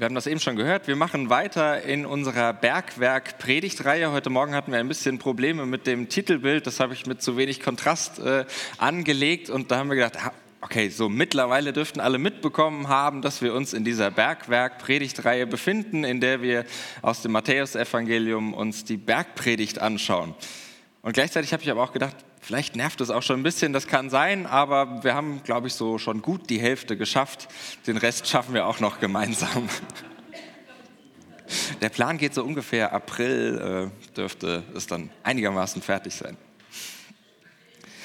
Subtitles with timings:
[0.00, 0.88] Wir haben das eben schon gehört.
[0.88, 4.10] Wir machen weiter in unserer Bergwerk-Predigtreihe.
[4.10, 6.66] Heute Morgen hatten wir ein bisschen Probleme mit dem Titelbild.
[6.66, 8.46] Das habe ich mit zu wenig Kontrast äh,
[8.78, 9.50] angelegt.
[9.50, 10.32] Und da haben wir gedacht,
[10.62, 16.22] okay, so mittlerweile dürften alle mitbekommen haben, dass wir uns in dieser Bergwerk-Predigtreihe befinden, in
[16.22, 16.64] der wir
[17.02, 20.34] aus dem Matthäusevangelium uns die Bergpredigt anschauen.
[21.02, 23.86] Und gleichzeitig habe ich aber auch gedacht, Vielleicht nervt es auch schon ein bisschen, das
[23.86, 27.48] kann sein, aber wir haben, glaube ich, so schon gut die Hälfte geschafft.
[27.86, 29.68] Den Rest schaffen wir auch noch gemeinsam.
[31.80, 36.36] Der Plan geht so ungefähr April, äh, dürfte es dann einigermaßen fertig sein.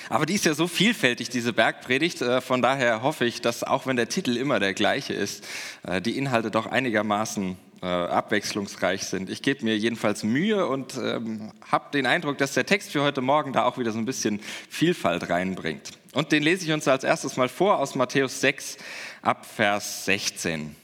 [0.10, 2.22] Aber die ist ja so vielfältig, diese Bergpredigt.
[2.22, 5.46] Äh, von daher hoffe ich, dass auch wenn der Titel immer der gleiche ist,
[5.84, 9.30] äh, die Inhalte doch einigermaßen äh, abwechslungsreich sind.
[9.30, 13.22] Ich gebe mir jedenfalls Mühe und ähm, habe den Eindruck, dass der Text für heute
[13.22, 14.40] Morgen da auch wieder so ein bisschen
[14.70, 15.92] Vielfalt reinbringt.
[16.14, 18.78] Und den lese ich uns als erstes mal vor aus Matthäus 6
[19.22, 20.76] ab Vers 16.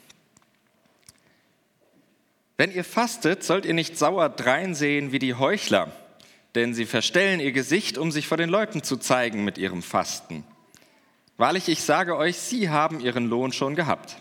[2.58, 5.92] Wenn ihr fastet, sollt ihr nicht sauer dreinsehen wie die Heuchler,
[6.55, 10.44] denn sie verstellen ihr Gesicht, um sich vor den Leuten zu zeigen mit ihrem Fasten.
[11.38, 14.17] Wahrlich, ich sage euch, sie haben ihren Lohn schon gehabt.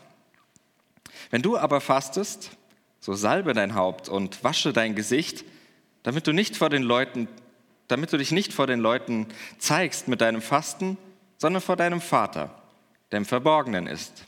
[1.30, 2.50] Wenn du aber fastest,
[2.98, 5.44] so salbe dein Haupt und wasche dein Gesicht,
[6.02, 7.28] damit du nicht vor den Leuten,
[7.88, 9.26] damit du dich nicht vor den Leuten
[9.58, 10.96] zeigst mit deinem Fasten,
[11.36, 12.54] sondern vor deinem Vater,
[13.10, 14.24] der im Verborgenen ist.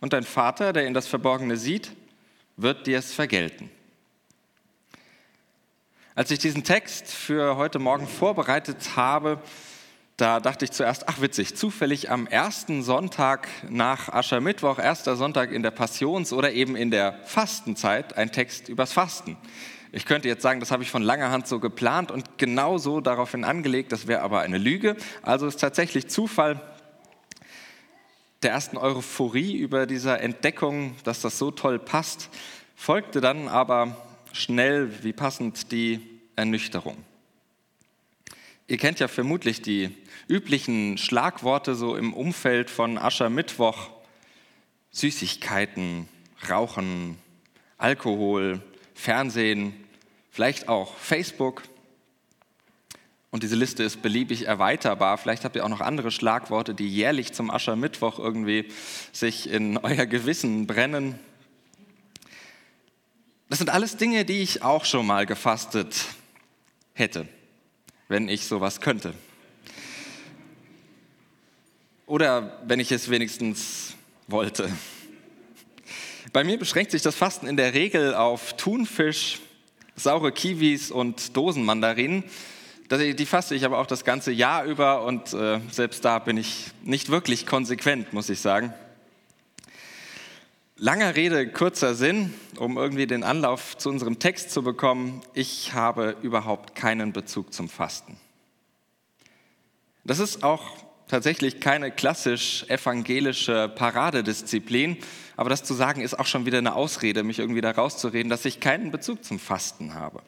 [0.00, 1.92] Und dein Vater, der in das Verborgene sieht,
[2.56, 3.70] wird dir es vergelten.
[6.16, 9.38] Als ich diesen Text für heute Morgen vorbereitet habe,
[10.16, 15.62] da dachte ich zuerst, ach witzig, zufällig am ersten Sonntag nach Aschermittwoch, erster Sonntag in
[15.62, 19.36] der Passions- oder eben in der Fastenzeit, ein Text übers Fasten.
[19.92, 23.02] Ich könnte jetzt sagen, das habe ich von langer Hand so geplant und genau so
[23.02, 24.96] daraufhin angelegt, das wäre aber eine Lüge.
[25.20, 26.62] Also ist tatsächlich Zufall
[28.42, 32.30] der ersten Euphorie über dieser Entdeckung, dass das so toll passt,
[32.74, 33.98] folgte dann aber
[34.36, 36.00] schnell wie passend die
[36.36, 36.96] Ernüchterung.
[38.68, 39.90] Ihr kennt ja vermutlich die
[40.28, 43.90] üblichen Schlagworte so im Umfeld von Aschermittwoch.
[44.90, 46.08] Süßigkeiten,
[46.48, 47.18] Rauchen,
[47.78, 48.62] Alkohol,
[48.94, 49.74] Fernsehen,
[50.30, 51.62] vielleicht auch Facebook.
[53.30, 55.18] Und diese Liste ist beliebig erweiterbar.
[55.18, 58.66] Vielleicht habt ihr auch noch andere Schlagworte, die jährlich zum Aschermittwoch irgendwie
[59.12, 61.18] sich in euer Gewissen brennen.
[63.56, 66.04] Das sind alles Dinge, die ich auch schon mal gefastet
[66.92, 67.26] hätte
[68.08, 69.14] wenn ich sowas könnte.
[72.04, 73.94] Oder wenn ich es wenigstens
[74.26, 74.70] wollte.
[76.34, 79.40] Bei mir beschränkt sich das Fasten in der Regel auf Thunfisch,
[79.94, 82.24] saure Kiwis und Dosenmandarinen.
[82.90, 86.66] Die faste ich aber auch das ganze Jahr über und äh, selbst da bin ich
[86.82, 88.74] nicht wirklich konsequent, muss ich sagen.
[90.78, 95.22] Langer Rede, kurzer Sinn, um irgendwie den Anlauf zu unserem Text zu bekommen.
[95.32, 98.18] Ich habe überhaupt keinen Bezug zum Fasten.
[100.04, 100.76] Das ist auch
[101.08, 104.98] tatsächlich keine klassisch evangelische Paradedisziplin,
[105.38, 108.44] aber das zu sagen ist auch schon wieder eine Ausrede, mich irgendwie da rauszureden, dass
[108.44, 110.20] ich keinen Bezug zum Fasten habe.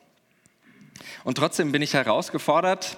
[1.24, 2.96] Und trotzdem bin ich herausgefordert,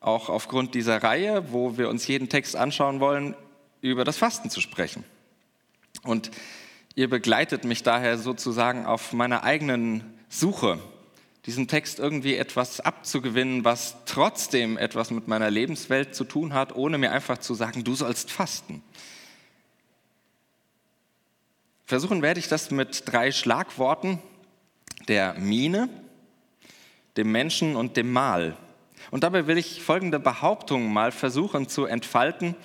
[0.00, 3.34] auch aufgrund dieser Reihe, wo wir uns jeden Text anschauen wollen,
[3.80, 5.04] über das Fasten zu sprechen.
[6.02, 6.30] Und
[6.98, 10.78] Ihr begleitet mich daher sozusagen auf meiner eigenen Suche,
[11.44, 16.96] diesen Text irgendwie etwas abzugewinnen, was trotzdem etwas mit meiner Lebenswelt zu tun hat, ohne
[16.96, 18.82] mir einfach zu sagen, du sollst fasten.
[21.84, 24.18] Versuchen werde ich das mit drei Schlagworten,
[25.06, 25.90] der Mine,
[27.18, 28.56] dem Menschen und dem Mal.
[29.10, 32.56] Und dabei will ich folgende Behauptungen mal versuchen zu entfalten,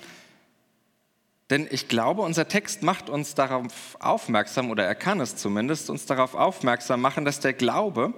[1.52, 6.06] denn ich glaube, unser Text macht uns darauf aufmerksam, oder er kann es zumindest, uns
[6.06, 8.14] darauf aufmerksam machen, dass der Glaube,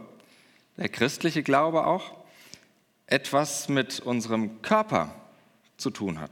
[0.76, 2.12] der christliche Glaube auch,
[3.08, 5.12] etwas mit unserem Körper
[5.78, 6.30] zu tun hat.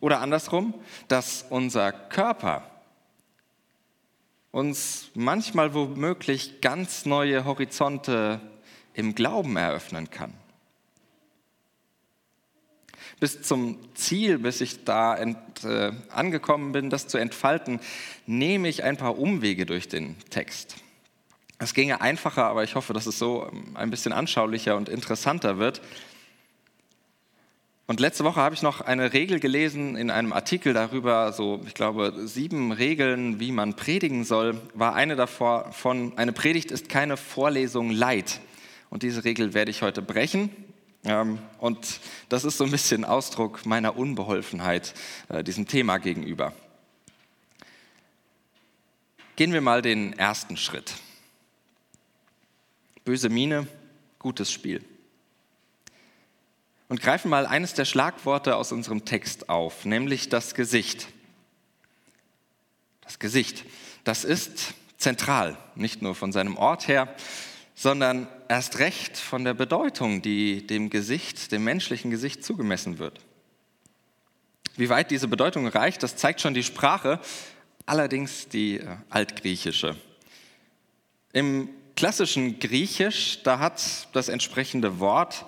[0.00, 0.72] Oder andersrum,
[1.08, 2.62] dass unser Körper
[4.52, 8.40] uns manchmal womöglich ganz neue Horizonte
[8.94, 10.32] im Glauben eröffnen kann
[13.20, 17.80] bis zum Ziel, bis ich da ent, äh, angekommen bin, das zu entfalten,
[18.26, 20.76] nehme ich ein paar Umwege durch den Text.
[21.58, 25.58] Es ginge einfacher, aber ich hoffe, dass es so ähm, ein bisschen anschaulicher und interessanter
[25.58, 25.80] wird.
[27.88, 31.74] Und letzte Woche habe ich noch eine Regel gelesen in einem Artikel darüber, so ich
[31.74, 37.90] glaube sieben Regeln, wie man predigen soll, war eine davon, eine Predigt ist keine Vorlesung
[37.90, 38.40] leid.
[38.90, 40.50] Und diese Regel werde ich heute brechen.
[41.04, 44.94] Ähm, und das ist so ein bisschen Ausdruck meiner Unbeholfenheit
[45.28, 46.52] äh, diesem Thema gegenüber.
[49.36, 50.94] Gehen wir mal den ersten Schritt.
[53.04, 53.66] Böse Miene,
[54.18, 54.82] gutes Spiel.
[56.88, 61.08] Und greifen mal eines der Schlagworte aus unserem Text auf, nämlich das Gesicht.
[63.02, 63.64] Das Gesicht,
[64.04, 67.14] das ist zentral, nicht nur von seinem Ort her,
[67.76, 73.20] sondern erst recht von der Bedeutung, die dem Gesicht, dem menschlichen Gesicht zugemessen wird.
[74.76, 77.20] Wie weit diese Bedeutung reicht, das zeigt schon die Sprache,
[77.84, 79.94] allerdings die äh, altgriechische.
[81.34, 85.44] Im klassischen Griechisch, da hat das entsprechende Wort,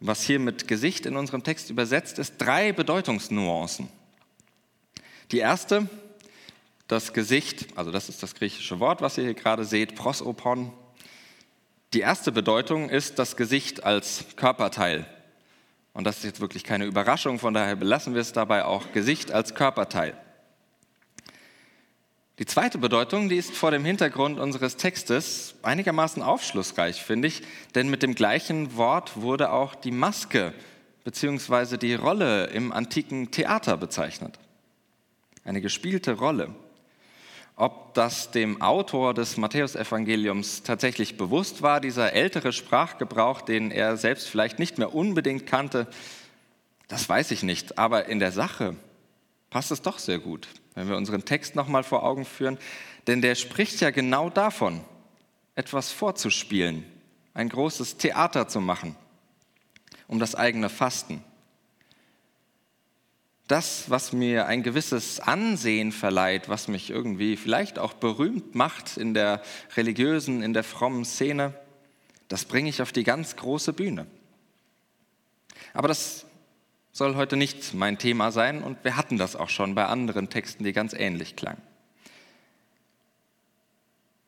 [0.00, 3.88] was hier mit Gesicht in unserem Text übersetzt ist, drei Bedeutungsnuancen.
[5.30, 5.88] Die erste,
[6.88, 10.72] das Gesicht, also das ist das griechische Wort, was ihr hier gerade seht, prosopon.
[11.92, 15.06] Die erste Bedeutung ist das Gesicht als Körperteil.
[15.92, 19.32] Und das ist jetzt wirklich keine Überraschung, von daher belassen wir es dabei auch Gesicht
[19.32, 20.14] als Körperteil.
[22.38, 27.42] Die zweite Bedeutung, die ist vor dem Hintergrund unseres Textes einigermaßen aufschlussreich, finde ich,
[27.74, 30.54] denn mit dem gleichen Wort wurde auch die Maske
[31.04, 31.76] bzw.
[31.76, 34.38] die Rolle im antiken Theater bezeichnet.
[35.44, 36.54] Eine gespielte Rolle.
[37.60, 44.30] Ob das dem Autor des Matthäusevangeliums tatsächlich bewusst war, dieser ältere Sprachgebrauch, den er selbst
[44.30, 45.86] vielleicht nicht mehr unbedingt kannte,
[46.88, 47.76] das weiß ich nicht.
[47.76, 48.76] Aber in der Sache
[49.50, 52.56] passt es doch sehr gut, wenn wir unseren Text nochmal vor Augen führen.
[53.06, 54.80] Denn der spricht ja genau davon,
[55.54, 56.86] etwas vorzuspielen,
[57.34, 58.96] ein großes Theater zu machen,
[60.06, 61.22] um das eigene Fasten
[63.50, 69.12] das, was mir ein gewisses Ansehen verleiht, was mich irgendwie vielleicht auch berühmt macht in
[69.12, 69.42] der
[69.76, 71.54] religiösen, in der frommen Szene,
[72.28, 74.06] das bringe ich auf die ganz große Bühne.
[75.74, 76.26] Aber das
[76.92, 80.62] soll heute nicht mein Thema sein und wir hatten das auch schon bei anderen Texten,
[80.62, 81.62] die ganz ähnlich klangen.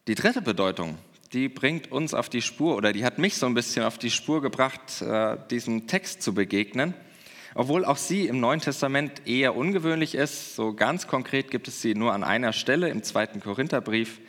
[0.08, 0.98] Die dritte Bedeutung,
[1.32, 4.10] die bringt uns auf die Spur oder die hat mich so ein bisschen auf die
[4.10, 6.94] Spur gebracht, äh, diesem Text zu begegnen
[7.54, 10.56] obwohl auch sie im Neuen Testament eher ungewöhnlich ist.
[10.56, 14.20] So ganz konkret gibt es sie nur an einer Stelle im zweiten Korintherbrief.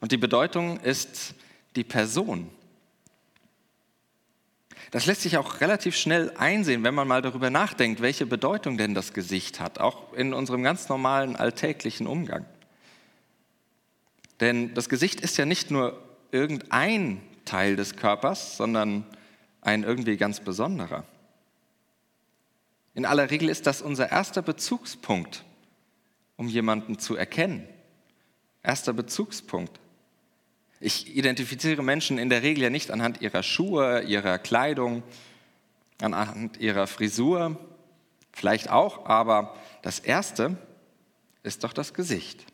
[0.00, 1.34] Und die Bedeutung ist
[1.74, 2.50] die Person.
[4.90, 8.94] Das lässt sich auch relativ schnell einsehen, wenn man mal darüber nachdenkt, welche Bedeutung denn
[8.94, 12.44] das Gesicht hat, auch in unserem ganz normalen alltäglichen Umgang.
[14.40, 16.00] Denn das Gesicht ist ja nicht nur
[16.30, 19.04] irgendein Teil des Körpers, sondern
[19.60, 21.04] ein irgendwie ganz besonderer.
[22.96, 25.44] In aller Regel ist das unser erster Bezugspunkt,
[26.36, 27.68] um jemanden zu erkennen.
[28.62, 29.78] Erster Bezugspunkt.
[30.80, 35.02] Ich identifiziere Menschen in der Regel ja nicht anhand ihrer Schuhe, ihrer Kleidung,
[36.00, 37.58] anhand ihrer Frisur,
[38.32, 40.56] vielleicht auch, aber das Erste
[41.42, 42.46] ist doch das Gesicht.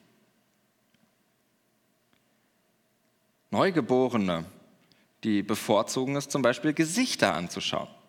[3.52, 4.44] Neugeborene,
[5.22, 8.01] die bevorzugen es zum Beispiel, Gesichter anzuschauen.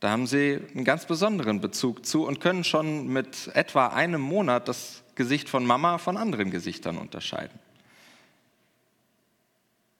[0.00, 4.68] Da haben sie einen ganz besonderen Bezug zu und können schon mit etwa einem Monat
[4.68, 7.58] das Gesicht von Mama von anderen Gesichtern unterscheiden.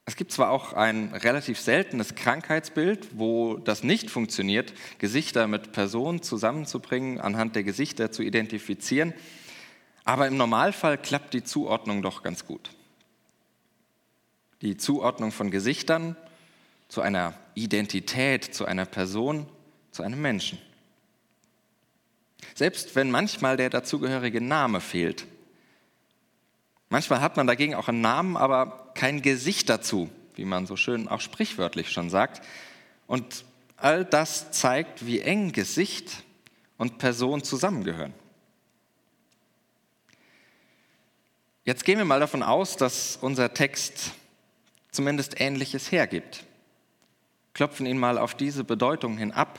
[0.05, 6.23] Es gibt zwar auch ein relativ seltenes Krankheitsbild, wo das nicht funktioniert, Gesichter mit Personen
[6.23, 9.13] zusammenzubringen, anhand der Gesichter zu identifizieren,
[10.05, 12.71] aber im Normalfall klappt die Zuordnung doch ganz gut.
[14.63, 16.17] Die Zuordnung von Gesichtern
[16.89, 19.47] zu einer Identität, zu einer Person
[19.99, 20.59] zu einem Menschen.
[22.55, 25.27] Selbst wenn manchmal der dazugehörige Name fehlt.
[26.89, 31.09] Manchmal hat man dagegen auch einen Namen, aber kein Gesicht dazu, wie man so schön
[31.09, 32.47] auch sprichwörtlich schon sagt.
[33.09, 33.45] Und
[33.77, 36.23] all das zeigt, wie eng Gesicht
[36.77, 38.15] und Person zusammengehören.
[41.65, 44.13] Jetzt gehen wir mal davon aus, dass unser Text
[44.93, 46.45] zumindest Ähnliches hergibt.
[47.53, 49.59] Klopfen ihn mal auf diese Bedeutung hin ab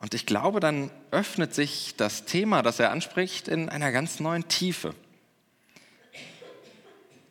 [0.00, 4.48] und ich glaube, dann öffnet sich das Thema, das er anspricht, in einer ganz neuen
[4.48, 4.94] Tiefe.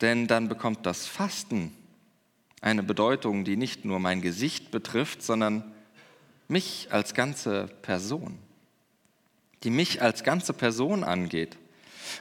[0.00, 1.76] Denn dann bekommt das Fasten
[2.60, 5.64] eine Bedeutung, die nicht nur mein Gesicht betrifft, sondern
[6.46, 8.38] mich als ganze Person,
[9.64, 11.56] die mich als ganze Person angeht.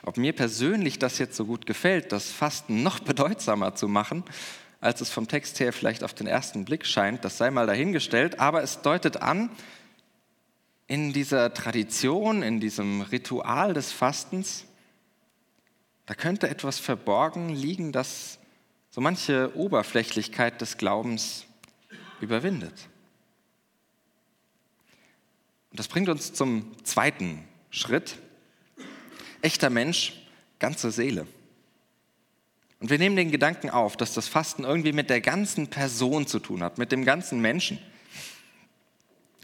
[0.04, 4.24] Ob mir persönlich das jetzt so gut gefällt, das Fasten noch bedeutsamer zu machen,
[4.82, 8.40] als es vom Text her vielleicht auf den ersten Blick scheint, das sei mal dahingestellt,
[8.40, 9.52] aber es deutet an,
[10.90, 14.66] in dieser Tradition, in diesem Ritual des Fastens,
[16.08, 18.40] da könnte etwas verborgen liegen, das
[18.90, 21.46] so manche Oberflächlichkeit des Glaubens
[22.22, 22.74] überwindet.
[25.70, 28.18] Und das bringt uns zum zweiten Schritt.
[29.44, 30.20] Echter Mensch,
[30.58, 31.28] ganze Seele.
[32.80, 36.40] Und wir nehmen den Gedanken auf, dass das Fasten irgendwie mit der ganzen Person zu
[36.40, 37.78] tun hat, mit dem ganzen Menschen.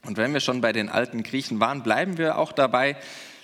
[0.06, 2.96] Und wenn wir schon bei den alten Griechen waren, bleiben wir auch dabei,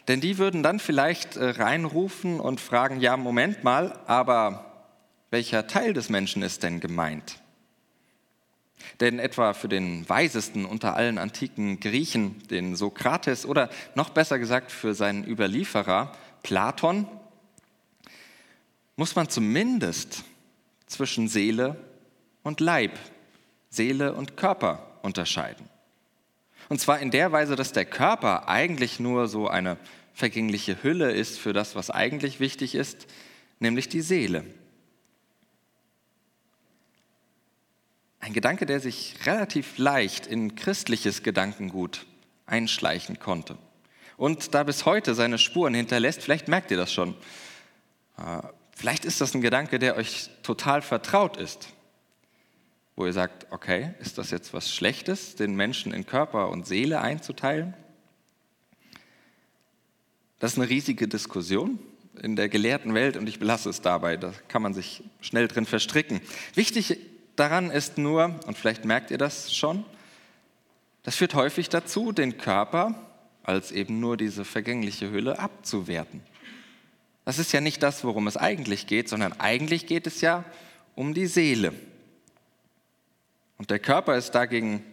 [0.07, 4.89] denn die würden dann vielleicht äh, reinrufen und fragen, ja, Moment mal, aber
[5.29, 7.39] welcher Teil des Menschen ist denn gemeint?
[8.99, 14.71] Denn etwa für den weisesten unter allen antiken Griechen, den Sokrates, oder noch besser gesagt
[14.71, 16.11] für seinen Überlieferer
[16.43, 17.07] Platon,
[18.95, 20.23] muss man zumindest
[20.87, 21.77] zwischen Seele
[22.43, 22.97] und Leib,
[23.69, 25.69] Seele und Körper unterscheiden.
[26.71, 29.75] Und zwar in der Weise, dass der Körper eigentlich nur so eine
[30.13, 33.07] vergängliche Hülle ist für das, was eigentlich wichtig ist,
[33.59, 34.45] nämlich die Seele.
[38.21, 42.05] Ein Gedanke, der sich relativ leicht in christliches Gedankengut
[42.45, 43.57] einschleichen konnte
[44.15, 46.21] und da bis heute seine Spuren hinterlässt.
[46.21, 47.15] Vielleicht merkt ihr das schon.
[48.17, 48.43] Äh,
[48.77, 51.67] vielleicht ist das ein Gedanke, der euch total vertraut ist,
[53.01, 57.01] wo ihr sagt, okay, ist das jetzt was Schlechtes, den Menschen in Körper und Seele
[57.01, 57.73] einzuteilen?
[60.37, 61.79] Das ist eine riesige Diskussion
[62.21, 65.65] in der gelehrten Welt und ich belasse es dabei, da kann man sich schnell drin
[65.65, 66.21] verstricken.
[66.53, 66.99] Wichtig
[67.35, 69.83] daran ist nur, und vielleicht merkt ihr das schon,
[71.01, 72.93] das führt häufig dazu, den Körper
[73.41, 76.21] als eben nur diese vergängliche Hülle abzuwerten.
[77.25, 80.45] Das ist ja nicht das, worum es eigentlich geht, sondern eigentlich geht es ja
[80.93, 81.73] um die Seele.
[83.61, 84.83] Und der Körper ist dagegen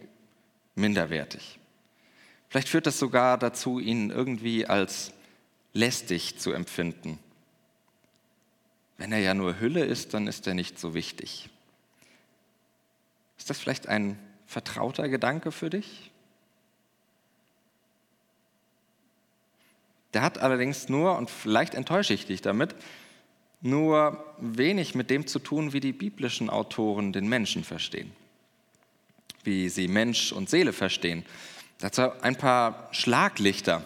[0.75, 1.57] minderwertig.
[2.49, 5.11] Vielleicht führt das sogar dazu, ihn irgendwie als
[5.73, 7.17] lästig zu empfinden.
[8.99, 11.49] Wenn er ja nur Hülle ist, dann ist er nicht so wichtig.
[13.39, 16.11] Ist das vielleicht ein vertrauter Gedanke für dich?
[20.13, 22.75] Der hat allerdings nur, und vielleicht enttäusche ich dich damit,
[23.61, 28.11] nur wenig mit dem zu tun, wie die biblischen Autoren den Menschen verstehen,
[29.43, 31.25] wie sie Mensch und Seele verstehen.
[31.79, 33.83] Dazu ein paar Schlaglichter,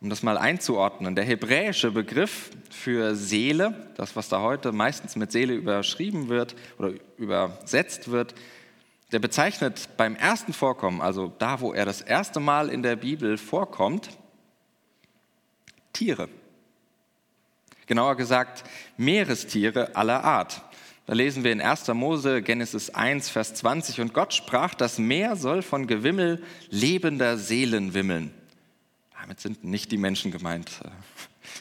[0.00, 1.14] um das mal einzuordnen.
[1.14, 6.92] Der hebräische Begriff für Seele, das was da heute meistens mit Seele überschrieben wird oder
[7.18, 8.34] übersetzt wird,
[9.12, 13.38] der bezeichnet beim ersten Vorkommen, also da, wo er das erste Mal in der Bibel
[13.38, 14.10] vorkommt,
[15.92, 16.28] Tiere.
[17.86, 18.62] Genauer gesagt,
[18.96, 20.62] Meerestiere aller Art.
[21.06, 21.88] Da lesen wir in 1.
[21.88, 27.94] Mose Genesis 1, Vers 20, und Gott sprach, das Meer soll von Gewimmel lebender Seelen
[27.94, 28.32] wimmeln.
[29.20, 30.70] Damit sind nicht die Menschen gemeint.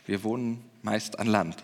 [0.05, 1.57] Wir wohnen meist an Land.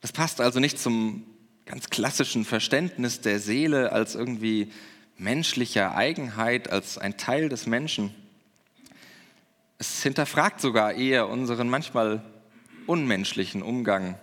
[0.00, 1.24] Das passt also nicht zum
[1.64, 4.72] ganz klassischen Verständnis der Seele als irgendwie
[5.18, 8.14] menschliche Eigenheit, als ein Teil des Menschen.
[9.78, 12.22] Es hinterfragt sogar eher unseren manchmal
[12.86, 14.16] unmenschlichen Umgang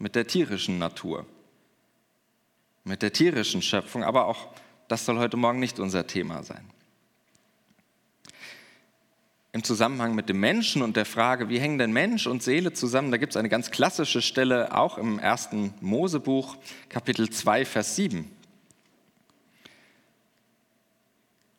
[0.00, 1.24] mit der tierischen Natur,
[2.82, 4.48] mit der tierischen Schöpfung, aber auch
[4.88, 6.68] das soll heute Morgen nicht unser Thema sein
[9.52, 13.10] im Zusammenhang mit dem Menschen und der Frage, wie hängen denn Mensch und Seele zusammen,
[13.10, 16.56] da gibt es eine ganz klassische Stelle auch im ersten Mosebuch,
[16.88, 18.30] Kapitel 2, Vers 7.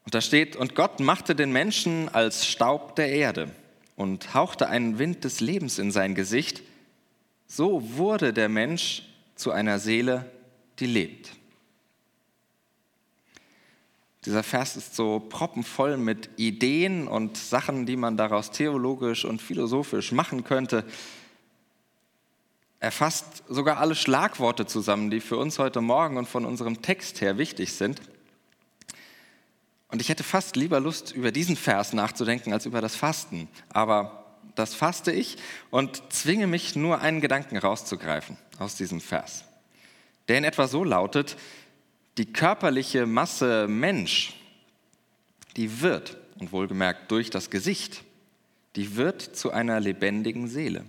[0.06, 3.52] Und da steht, und Gott machte den Menschen als Staub der Erde
[3.98, 6.64] und hauchte einen Wind des Lebens in sein Gesicht.
[7.54, 9.04] So wurde der Mensch
[9.36, 10.32] zu einer Seele,
[10.80, 11.32] die lebt.
[14.24, 20.14] Dieser Vers ist so proppenvoll mit Ideen und Sachen, die man daraus theologisch und philosophisch
[20.14, 20.86] machen könnte.
[22.80, 27.20] Er fasst sogar alle Schlagworte zusammen, die für uns heute Morgen und von unserem Text
[27.20, 28.02] her wichtig sind.
[29.90, 33.50] Und ich hätte fast lieber Lust, über diesen Vers nachzudenken, als über das Fasten.
[33.68, 34.21] Aber
[34.56, 35.38] das faste ich
[35.70, 39.46] und zwinge mich nur einen Gedanken rauszugreifen aus diesem Vers.
[40.28, 41.38] Der in etwa so lautet,
[42.18, 44.36] die körperliche Masse Mensch,
[45.56, 48.04] die wird, und wohlgemerkt durch das Gesicht,
[48.76, 50.86] die wird zu einer lebendigen Seele.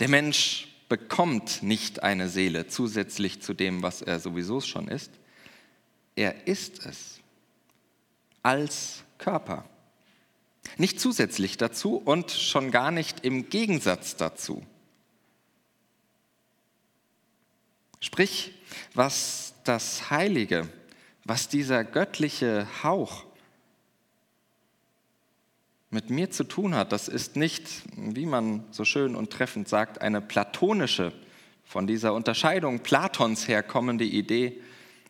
[0.00, 5.12] Der Mensch bekommt nicht eine Seele zusätzlich zu dem, was er sowieso schon ist.
[6.16, 7.20] Er ist es
[8.42, 9.64] als Körper.
[10.76, 14.64] Nicht zusätzlich dazu und schon gar nicht im Gegensatz dazu.
[18.00, 18.52] Sprich,
[18.94, 20.68] was das Heilige,
[21.24, 23.24] was dieser göttliche Hauch
[25.90, 30.00] mit mir zu tun hat, das ist nicht, wie man so schön und treffend sagt,
[30.00, 31.12] eine platonische,
[31.64, 34.58] von dieser Unterscheidung Platons herkommende Idee,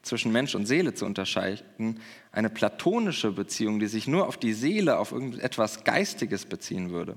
[0.02, 2.00] zwischen Mensch und Seele zu unterscheiden,
[2.32, 7.16] eine platonische Beziehung, die sich nur auf die Seele, auf irgendetwas Geistiges beziehen würde.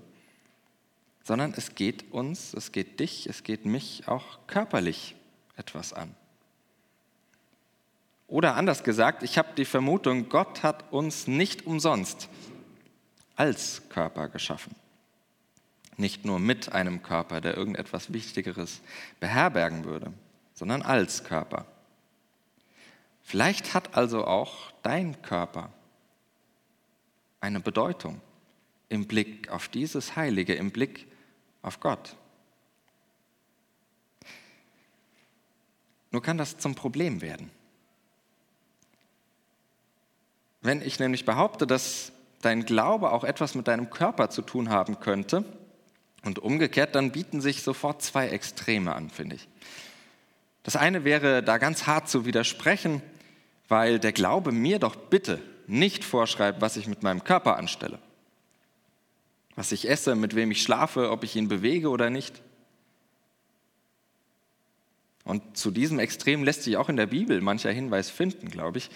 [1.23, 5.15] sondern es geht uns, es geht dich, es geht mich auch körperlich
[5.55, 6.15] etwas an.
[8.27, 12.29] Oder anders gesagt, ich habe die Vermutung, Gott hat uns nicht umsonst
[13.35, 14.75] als Körper geschaffen.
[15.97, 18.81] Nicht nur mit einem Körper, der irgendetwas Wichtigeres
[19.19, 20.13] beherbergen würde,
[20.53, 21.65] sondern als Körper.
[23.23, 25.71] Vielleicht hat also auch dein Körper
[27.39, 28.21] eine Bedeutung
[28.89, 31.07] im Blick auf dieses Heilige, im Blick
[31.61, 32.15] auf Gott.
[36.11, 37.49] Nur kann das zum Problem werden.
[40.61, 42.11] Wenn ich nämlich behaupte, dass
[42.41, 45.45] dein Glaube auch etwas mit deinem Körper zu tun haben könnte
[46.23, 49.47] und umgekehrt, dann bieten sich sofort zwei Extreme an, finde ich.
[50.63, 53.01] Das eine wäre, da ganz hart zu widersprechen,
[53.68, 58.00] weil der Glaube mir doch bitte nicht vorschreibt, was ich mit meinem Körper anstelle.
[59.56, 62.41] Was ich esse, mit wem ich schlafe, ob ich ihn bewege oder nicht.
[65.24, 68.89] Und zu diesem Extrem lässt sich auch in der Bibel mancher Hinweis finden, glaube ich.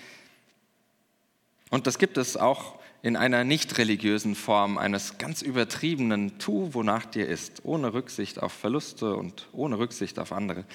[1.69, 7.05] Und das gibt es auch in einer nicht religiösen Form eines ganz übertriebenen Tu, wonach
[7.05, 10.65] dir ist, ohne Rücksicht auf Verluste und ohne Rücksicht auf andere.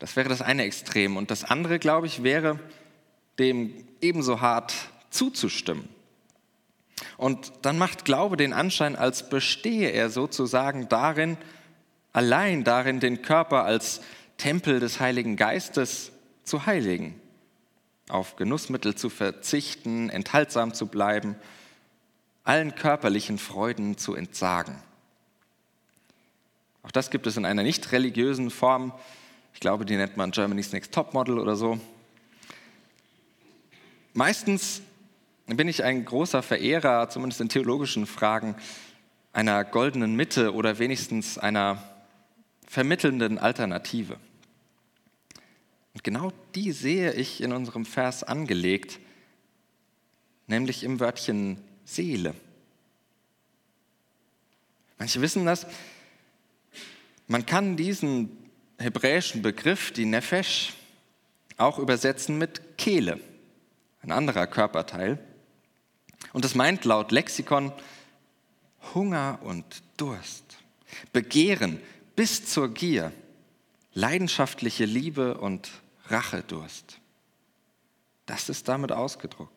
[0.00, 1.16] Das wäre das eine Extrem.
[1.16, 2.58] Und das andere, glaube ich, wäre
[3.38, 4.74] dem ebenso hart
[5.10, 5.88] zuzustimmen.
[7.16, 11.36] Und dann macht Glaube den Anschein, als bestehe er sozusagen darin,
[12.12, 14.00] allein darin, den Körper als
[14.36, 16.12] Tempel des Heiligen Geistes
[16.44, 17.20] zu heiligen,
[18.08, 21.36] auf Genussmittel zu verzichten, enthaltsam zu bleiben,
[22.42, 24.76] allen körperlichen Freuden zu entsagen.
[26.82, 28.92] Auch das gibt es in einer nicht religiösen Form.
[29.60, 31.78] Ich glaube, die nennt man Germany's Next Top Model oder so.
[34.14, 34.80] Meistens
[35.44, 38.54] bin ich ein großer Verehrer, zumindest in theologischen Fragen,
[39.34, 41.76] einer goldenen Mitte oder wenigstens einer
[42.66, 44.16] vermittelnden Alternative.
[45.92, 48.98] Und genau die sehe ich in unserem Vers angelegt,
[50.46, 52.34] nämlich im Wörtchen Seele.
[54.98, 55.66] Manche wissen das.
[57.26, 58.39] Man kann diesen
[58.80, 60.72] hebräischen Begriff, die Nefesh,
[61.56, 63.20] auch übersetzen mit Kehle,
[64.02, 65.18] ein anderer Körperteil.
[66.32, 67.72] Und das meint laut Lexikon
[68.94, 70.58] Hunger und Durst,
[71.12, 71.80] Begehren
[72.16, 73.12] bis zur Gier,
[73.92, 75.70] leidenschaftliche Liebe und
[76.06, 76.98] Rachedurst.
[78.26, 79.52] Das ist damit ausgedruckt.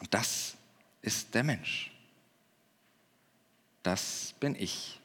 [0.00, 0.56] Und das
[1.02, 1.90] ist der Mensch.
[3.82, 5.00] Das bin ich.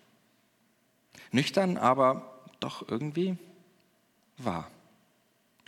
[1.34, 3.38] Nüchtern, aber doch irgendwie
[4.38, 4.70] wahr.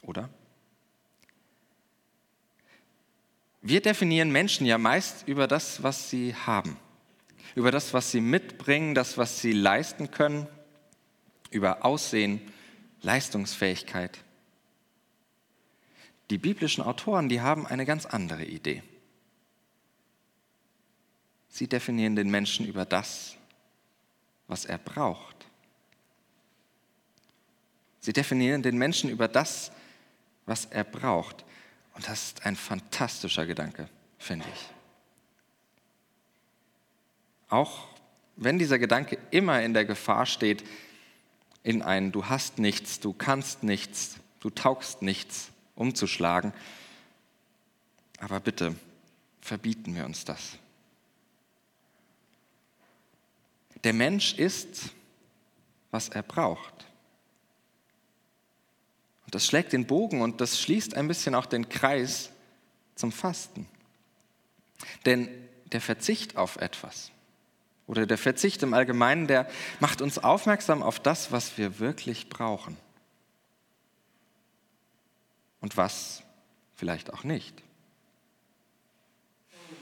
[0.01, 0.29] Oder?
[3.61, 6.77] Wir definieren Menschen ja meist über das, was sie haben,
[7.55, 10.47] über das, was sie mitbringen, das, was sie leisten können,
[11.49, 12.41] über Aussehen,
[13.01, 14.19] Leistungsfähigkeit.
[16.29, 18.83] Die biblischen Autoren, die haben eine ganz andere Idee.
[21.49, 23.35] Sie definieren den Menschen über das,
[24.47, 25.34] was er braucht.
[28.05, 29.71] Sie definieren den Menschen über das,
[30.45, 31.43] was er braucht.
[31.95, 33.89] Und das ist ein fantastischer Gedanke,
[34.19, 34.69] finde ich.
[37.49, 37.87] Auch
[38.35, 40.63] wenn dieser Gedanke immer in der Gefahr steht,
[41.63, 46.53] in ein Du hast nichts, du kannst nichts, du taugst nichts umzuschlagen.
[48.19, 48.75] Aber bitte,
[49.41, 50.59] verbieten wir uns das.
[53.83, 54.91] Der Mensch ist,
[55.89, 56.85] was er braucht.
[59.25, 62.31] Und das schlägt den Bogen und das schließt ein bisschen auch den Kreis
[62.95, 63.67] zum Fasten.
[65.05, 65.29] Denn
[65.71, 67.11] der Verzicht auf etwas,
[67.87, 69.47] oder der Verzicht im Allgemeinen, der
[69.79, 72.77] macht uns aufmerksam auf das, was wir wirklich brauchen.
[75.61, 76.23] Und was
[76.75, 77.61] vielleicht auch nicht.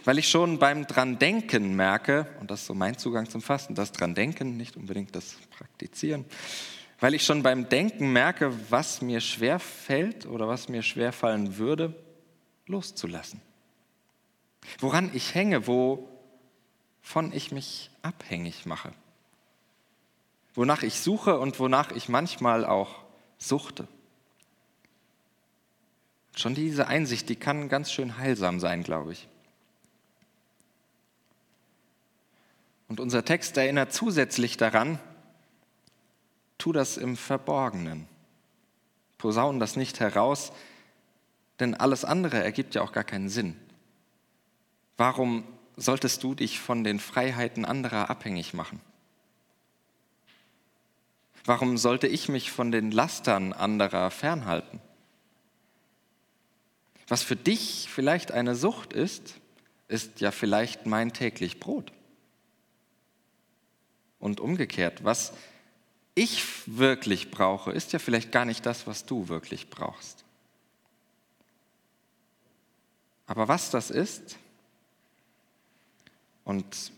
[0.06, 3.94] Weil ich schon beim Dran-Denken merke, und das ist so mein Zugang zum Fasten, das
[3.94, 6.26] Dran-Denken, nicht unbedingt das Praktizieren,
[7.04, 11.58] weil ich schon beim Denken merke, was mir schwer fällt oder was mir schwer fallen
[11.58, 11.94] würde,
[12.66, 13.42] loszulassen.
[14.80, 16.08] Woran ich hänge, wo
[17.02, 18.94] von ich mich abhängig mache.
[20.54, 23.04] Wonach ich suche und wonach ich manchmal auch
[23.38, 23.86] suchte.
[26.38, 29.28] Schon diese Einsicht, die kann ganz schön heilsam sein, glaube ich.
[32.88, 35.00] Und unser Text erinnert zusätzlich daran,
[36.64, 38.08] tu das im Verborgenen.
[39.18, 40.54] Posaunen das nicht heraus,
[41.60, 43.58] denn alles andere ergibt ja auch gar keinen Sinn.
[44.96, 45.44] Warum
[45.76, 48.80] solltest du dich von den Freiheiten anderer abhängig machen?
[51.44, 54.80] Warum sollte ich mich von den Lastern anderer fernhalten?
[57.10, 59.36] Was für dich vielleicht eine Sucht ist,
[59.90, 61.92] ist ja vielleicht mein täglich Brot.
[64.18, 65.34] Und umgekehrt, was
[66.16, 70.24] ich wirklich brauche, ist ja vielleicht gar nicht das, was du wirklich brauchst.
[73.26, 74.38] Aber was das ist,
[76.44, 76.92] und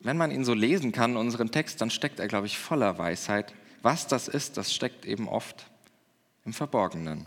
[0.00, 3.54] wenn man ihn so lesen kann, unseren Text, dann steckt er, glaube ich, voller Weisheit.
[3.82, 5.66] Was das ist, das steckt eben oft
[6.44, 7.26] im Verborgenen.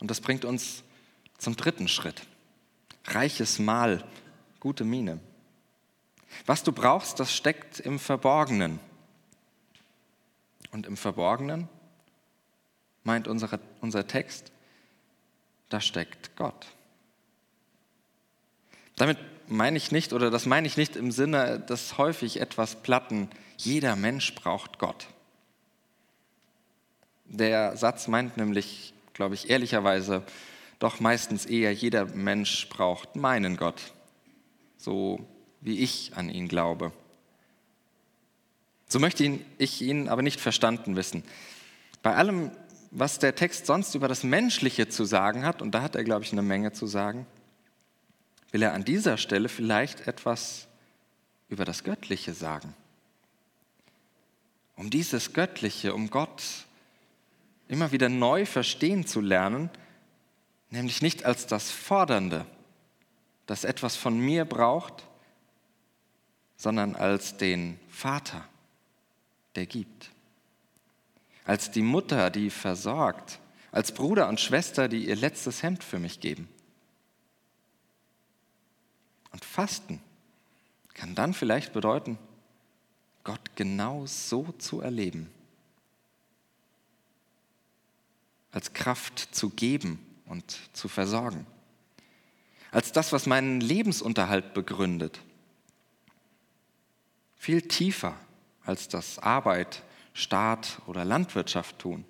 [0.00, 0.82] Und das bringt uns
[1.38, 2.22] zum dritten Schritt.
[3.04, 4.04] Reiches Mahl,
[4.60, 5.20] gute Miene.
[6.46, 8.80] Was du brauchst, das steckt im Verborgenen.
[10.78, 11.68] Und im Verborgenen
[13.02, 14.52] meint unsere, unser Text,
[15.70, 16.68] da steckt Gott.
[18.94, 23.28] Damit meine ich nicht, oder das meine ich nicht im Sinne des häufig etwas platten,
[23.56, 25.08] jeder Mensch braucht Gott.
[27.24, 30.22] Der Satz meint nämlich, glaube ich, ehrlicherweise
[30.78, 33.94] doch meistens eher, jeder Mensch braucht meinen Gott,
[34.76, 35.26] so
[35.60, 36.92] wie ich an ihn glaube.
[38.88, 41.22] So möchte ich ihn aber nicht verstanden wissen.
[42.02, 42.50] Bei allem,
[42.90, 46.24] was der Text sonst über das Menschliche zu sagen hat, und da hat er, glaube
[46.24, 47.26] ich, eine Menge zu sagen,
[48.50, 50.68] will er an dieser Stelle vielleicht etwas
[51.48, 52.74] über das Göttliche sagen.
[54.76, 56.42] Um dieses Göttliche, um Gott
[57.68, 59.70] immer wieder neu verstehen zu lernen,
[60.70, 62.46] nämlich nicht als das Fordernde,
[63.46, 65.04] das etwas von mir braucht,
[66.56, 68.44] sondern als den Vater,
[69.66, 70.10] gibt.
[71.44, 73.40] Als die Mutter, die versorgt.
[73.70, 76.48] Als Bruder und Schwester, die ihr letztes Hemd für mich geben.
[79.32, 80.00] Und Fasten
[80.94, 82.18] kann dann vielleicht bedeuten,
[83.24, 85.30] Gott genau so zu erleben.
[88.52, 91.46] Als Kraft zu geben und zu versorgen.
[92.70, 95.20] Als das, was meinen Lebensunterhalt begründet
[97.38, 98.14] viel tiefer
[98.68, 102.04] als das Arbeit, Staat oder Landwirtschaft tun.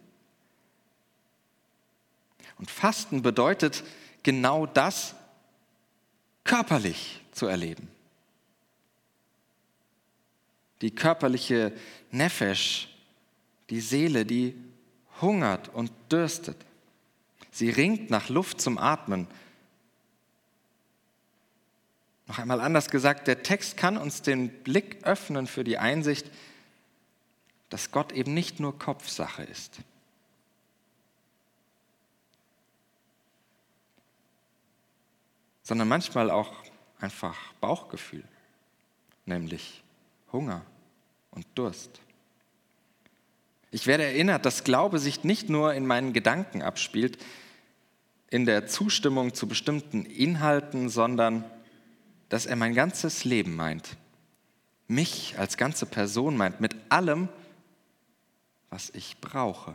[2.58, 3.84] Und Fasten bedeutet
[4.24, 5.14] genau das
[6.42, 7.88] körperlich zu erleben.
[10.80, 11.72] Die körperliche
[12.10, 12.88] Nefesh,
[13.70, 14.56] die Seele, die
[15.20, 16.56] hungert und dürstet.
[17.52, 19.28] Sie ringt nach Luft zum Atmen,
[22.28, 26.30] noch einmal anders gesagt, der Text kann uns den Blick öffnen für die Einsicht,
[27.70, 29.80] dass Gott eben nicht nur Kopfsache ist.
[35.68, 36.50] sondern manchmal auch
[36.98, 38.24] einfach Bauchgefühl,
[39.26, 39.82] nämlich
[40.32, 40.62] Hunger
[41.30, 42.00] und Durst.
[43.70, 47.22] Ich werde erinnert, dass Glaube sich nicht nur in meinen Gedanken abspielt,
[48.30, 51.44] in der Zustimmung zu bestimmten Inhalten, sondern
[52.28, 53.96] dass er mein ganzes Leben meint,
[54.86, 57.28] mich als ganze Person meint, mit allem,
[58.70, 59.74] was ich brauche.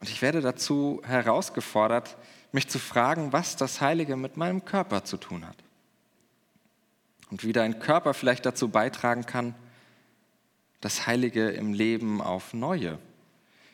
[0.00, 2.16] Und ich werde dazu herausgefordert,
[2.52, 5.56] mich zu fragen, was das Heilige mit meinem Körper zu tun hat.
[7.30, 9.54] Und wie dein Körper vielleicht dazu beitragen kann,
[10.80, 12.98] das Heilige im Leben auf neue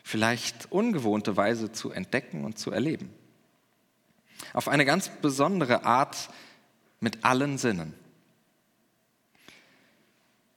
[0.05, 3.09] vielleicht ungewohnte Weise zu entdecken und zu erleben.
[4.53, 6.29] Auf eine ganz besondere Art
[6.99, 7.95] mit allen Sinnen.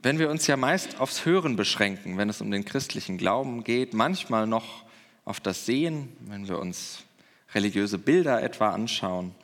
[0.00, 3.94] Wenn wir uns ja meist aufs Hören beschränken, wenn es um den christlichen Glauben geht,
[3.94, 4.84] manchmal noch
[5.24, 7.04] auf das Sehen, wenn wir uns
[7.54, 9.34] religiöse Bilder etwa anschauen,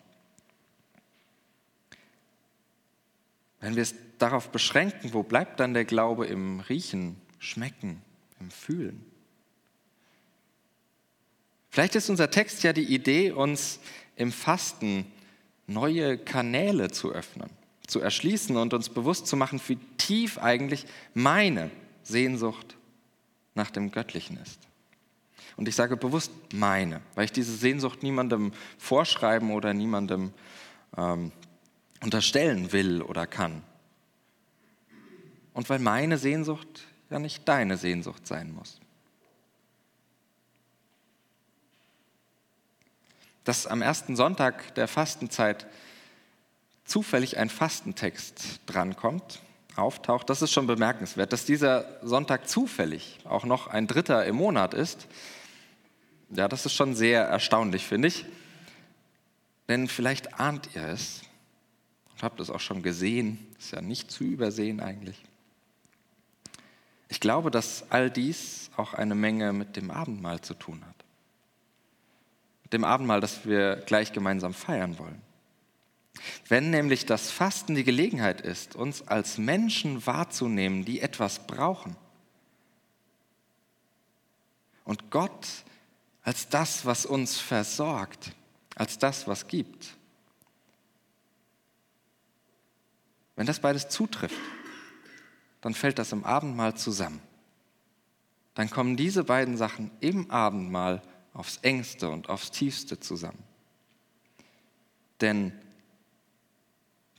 [3.61, 8.03] wenn wir es darauf beschränken, wo bleibt dann der Glaube im Riechen, Schmecken,
[8.39, 9.14] im Fühlen?
[11.75, 13.81] Vielleicht ist unser Text ja die Idee, uns
[14.15, 15.07] im Fasten
[15.67, 17.51] neue Kanäle zu öffnen,
[17.89, 21.73] zu erschließen und uns bewusst zu machen, wie tief eigentlich meine
[22.05, 22.77] Sehnsucht
[23.57, 24.61] nach dem Göttlichen ist.
[25.57, 30.33] Und ich sage bewusst meine, weil ich diese Sehnsucht niemandem vorschreiben oder niemandem
[30.97, 31.33] ähm,
[32.01, 33.65] unterstellen will oder kann.
[35.53, 38.79] Und weil meine Sehnsucht ja nicht deine Sehnsucht sein muss.
[43.45, 45.67] Dass am ersten Sonntag der Fastenzeit
[46.85, 49.41] zufällig ein Fastentext drankommt,
[49.77, 51.33] auftaucht, das ist schon bemerkenswert.
[51.33, 55.07] Dass dieser Sonntag zufällig auch noch ein dritter im Monat ist,
[56.31, 58.25] ja, das ist schon sehr erstaunlich, finde ich.
[59.69, 61.23] Denn vielleicht ahnt ihr es
[62.13, 65.21] und habt es auch schon gesehen, ist ja nicht zu übersehen eigentlich.
[67.09, 70.94] Ich glaube, dass all dies auch eine Menge mit dem Abendmahl zu tun hat.
[72.73, 75.21] Dem Abendmahl, das wir gleich gemeinsam feiern wollen.
[76.49, 81.97] Wenn nämlich das Fasten die Gelegenheit ist, uns als Menschen wahrzunehmen, die etwas brauchen.
[84.85, 85.47] Und Gott
[86.23, 88.33] als das, was uns versorgt,
[88.77, 89.97] als das, was gibt.
[93.37, 94.41] Wenn das beides zutrifft,
[95.61, 97.21] dann fällt das im Abendmahl zusammen.
[98.55, 101.03] Dann kommen diese beiden Sachen im Abendmahl
[101.35, 103.43] aufs engste und aufs tiefste zusammen.
[105.21, 105.53] Denn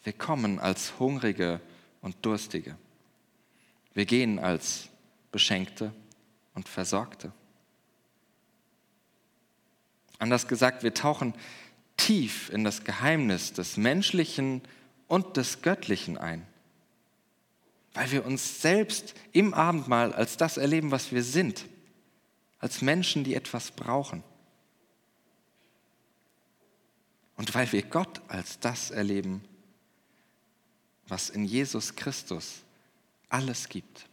[0.04, 1.60] wir kommen als Hungrige
[2.02, 2.78] und Durstige.
[3.94, 4.90] Wir gehen als
[5.32, 5.94] Beschenkte
[6.54, 7.32] und Versorgte.
[10.18, 11.34] Anders gesagt, wir tauchen
[11.98, 14.62] tief in das Geheimnis des Menschlichen
[15.08, 16.46] und des Göttlichen ein,
[17.94, 21.66] weil wir uns selbst im Abendmahl als das erleben, was wir sind,
[22.66, 24.24] als Menschen, die etwas brauchen.
[27.38, 29.44] Und weil wir Gott als das erleben,
[31.08, 32.64] was in Jesus Christus
[33.30, 34.08] alles gibt.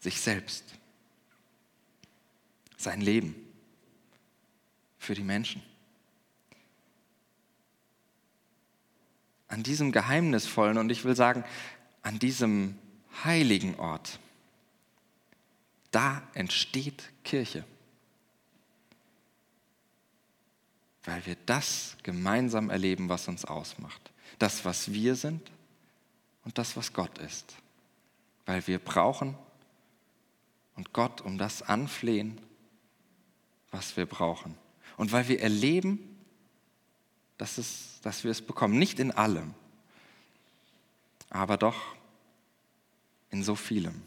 [0.00, 0.64] Sich selbst,
[2.78, 3.34] sein Leben
[4.96, 5.62] für die Menschen.
[9.48, 11.44] An diesem geheimnisvollen und ich will sagen,
[12.00, 12.78] an diesem
[13.22, 14.18] heiligen Ort,
[15.92, 17.64] da entsteht Kirche.
[21.04, 25.50] Weil wir das gemeinsam erleben, was uns ausmacht das, was wir sind
[26.44, 27.56] und das, was Gott ist.
[28.44, 29.36] Weil wir brauchen
[30.74, 32.40] und Gott um das anflehen,
[33.70, 34.56] was wir brauchen.
[34.96, 36.18] Und weil wir erleben,
[37.38, 38.78] dass, es, dass wir es bekommen.
[38.78, 39.54] Nicht in allem,
[41.30, 41.94] aber doch
[43.30, 44.02] in so vielem.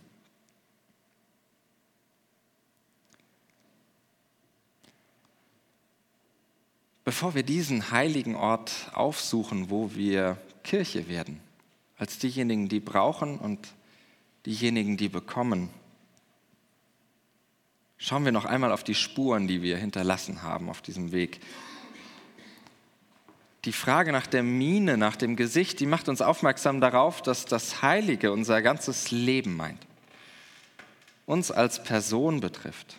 [7.06, 11.40] Bevor wir diesen heiligen Ort aufsuchen, wo wir Kirche werden,
[11.98, 13.60] als diejenigen, die brauchen und
[14.48, 15.70] diejenigen, die bekommen,
[17.98, 21.42] schauen wir noch einmal auf die Spuren, die wir hinterlassen haben auf diesem Weg.
[23.66, 27.84] Die Frage nach der Miene, nach dem Gesicht, die macht uns aufmerksam darauf, dass das
[27.84, 29.86] Heilige unser ganzes Leben meint,
[31.28, 32.98] uns als Person betrifft.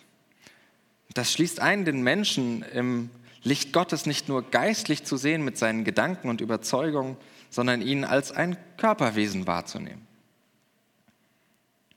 [1.13, 3.09] Das schließt ein den Menschen im
[3.43, 7.17] Licht Gottes nicht nur geistlich zu sehen mit seinen Gedanken und Überzeugungen,
[7.49, 10.05] sondern ihn als ein Körperwesen wahrzunehmen.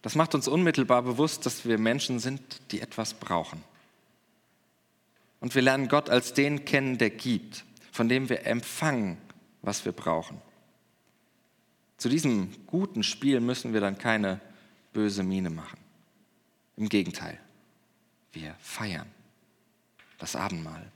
[0.02, 2.40] Das macht uns unmittelbar bewusst, dass wir Menschen sind,
[2.72, 3.62] die etwas brauchen.
[5.40, 9.18] Und wir lernen Gott als den kennen, der gibt, von dem wir empfangen,
[9.62, 10.40] was wir brauchen.
[11.96, 14.40] Zu diesem guten Spiel müssen wir dann keine
[14.92, 15.78] böse Miene machen.
[16.76, 17.38] Im Gegenteil,
[18.32, 19.06] wir feiern
[20.18, 20.90] das Abendmahl.